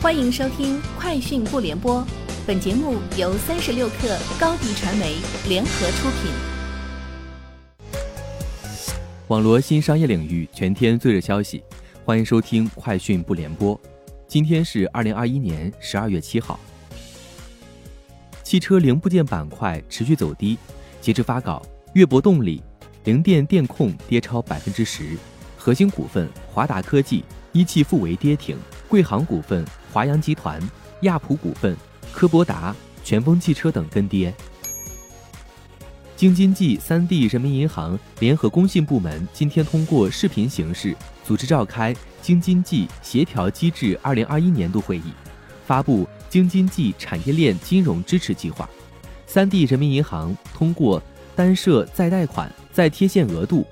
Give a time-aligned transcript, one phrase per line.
[0.00, 2.00] 欢迎收听《快讯不联播》，
[2.46, 5.16] 本节目由三十六克高低传媒
[5.48, 6.30] 联合出品。
[9.26, 11.64] 网罗新商业领域全天最热消息，
[12.04, 13.76] 欢迎收听《快讯不联播》。
[14.28, 16.60] 今天是二零二一年十二月七号。
[18.44, 20.56] 汽车零部件板块持续走低，
[21.00, 21.60] 截至发稿，
[21.94, 22.62] 粤博动力、
[23.02, 25.18] 零电电控跌超百分之十，
[25.56, 28.56] 核心股份华达科技、一汽富维跌停，
[28.88, 29.64] 贵航股份。
[29.90, 30.60] 华阳集团、
[31.00, 31.74] 亚普股份、
[32.12, 34.32] 科博达、全峰汽车等跟跌。
[36.14, 45.12] 京津冀三地人民银行联合工信部门今天通过视频形式组织召开京津冀协调机制二零二一年度会议，
[45.64, 48.68] 发布京津冀产业链金融支持计划。
[49.26, 51.02] 三地人民银行通过
[51.34, 53.66] 单设再贷款再贴现额度，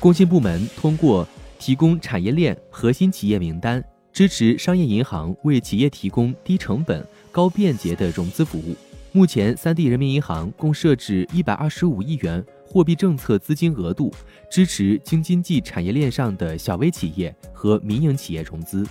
[0.00, 3.84] 工信部门通过提供产业链核心企业名单。
[4.12, 8.76] 支持商业银行为企业提供低成本、高便捷的融资服务。
[9.12, 14.12] 目前，三地人民银行共设置一百二十五亿元货币政策资金额度，
[14.50, 18.86] 支持京津冀产业链上的小微企业和民营企业融资。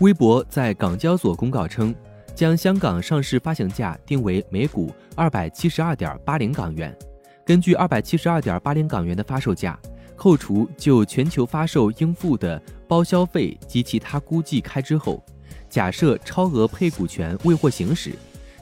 [0.00, 1.94] 微博在港交所公告称，
[2.34, 6.96] 将香港上市发行价定为每股二百七十二点八零港元。
[7.44, 9.78] 根据二百七十二点八零港元的发售价。
[10.18, 15.22] 扣除就全球发售应付的包消费及其他估计开支后，
[15.68, 18.14] 假设超额配股权未获行使，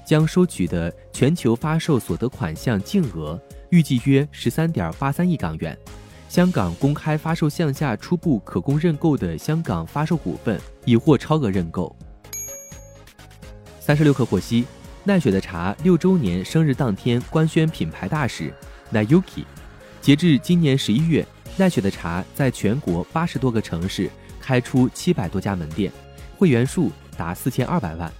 [0.04, 5.78] 将收取的全球发售所得款项净额预计约十三点八三亿港元。
[6.28, 11.94] 香港公开发售项下初步可供认购的香港发售股份已获超额认购。
[13.78, 14.66] 三十六氪获悉，
[15.04, 18.52] 奈雪的茶六周年生日当天官宣品牌大使
[18.92, 19.44] Nayuki，
[20.00, 21.24] 截至今年十一月。
[21.58, 25.90] 奈雪的茶在全国八十多个城市开出七百多家门店，
[26.36, 28.12] 会员数达四千二百万。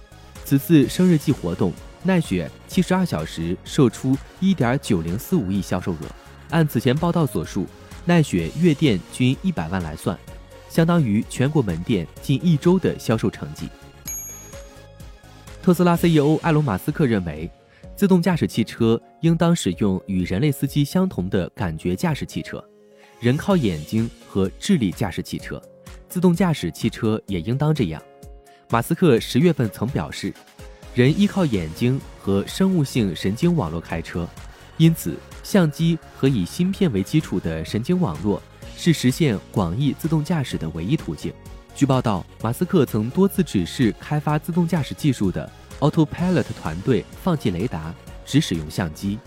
[0.43, 1.71] 此次生日季活动，
[2.01, 5.97] 奈雪七十二小时售出一点九零四五亿销售额。
[6.49, 7.67] 按此前报道所述，
[8.05, 10.17] 奈雪月店均一百万来算，
[10.67, 13.69] 相当于全国门店近一周的销售成绩。
[15.61, 17.51] 特斯拉 CEO 埃隆·马斯克认为，
[17.95, 22.63] 自动驾驶汽车应当使用与人类司机相同的感觉驾驶汽车。
[23.19, 25.59] 人靠眼睛和智力驾驶汽车，
[26.07, 27.99] 自动驾驶汽车也应当这样。
[28.69, 30.31] 马斯克十月份曾表示，
[30.93, 34.27] 人依靠眼睛和生物性神经网络开车，
[34.77, 38.39] 因此相机和以芯片为基础的神经网络
[38.75, 41.33] 是实现广义自动驾驶的唯一途径。
[41.73, 45.49] 据报道，马斯克曾多次指示开发自动驾驶技术的
[45.79, 47.91] Autopilot 团队放弃雷达，
[48.23, 49.17] 只使用相机。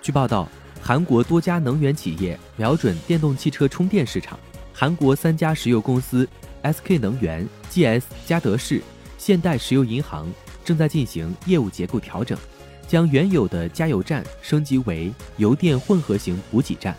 [0.00, 0.48] 据报道。
[0.88, 4.40] 韩国多家能源企业瞄准电动汽车充电市场。
[4.72, 6.26] 韩国三家石油公司
[6.62, 8.82] SK 能源、GS 嘉德士、
[9.18, 10.26] 现代石油银行
[10.64, 12.38] 正在进行业务结构调整，
[12.86, 16.96] 将原有的加油站升级为油电混合型补给站。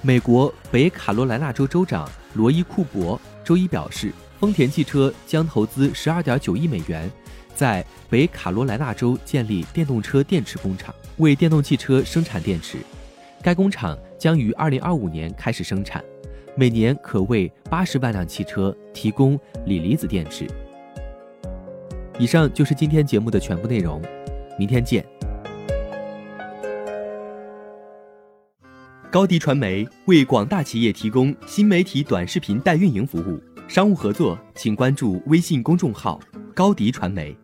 [0.00, 7.10] 美国北卡罗来纳州州长罗伊库珀周一表示，丰田汽车将投资十二点九亿美元。
[7.58, 12.78] 在北卡罗来纳州建立电动车电池工厂，为电动汽车生产电池。
[13.42, 16.00] 该工厂将于二零二五年开始生产，
[16.56, 19.36] 每年可为八十万辆汽车提供
[19.66, 20.46] 锂离子电池。
[22.16, 24.00] 以上就是今天节目的全部内容，
[24.56, 25.04] 明天见。
[29.10, 36.20] 高迪传媒为广大企业提供新媒体短视频代运营服务，商务合作请关注微信公众号
[36.54, 37.36] “高迪传媒”。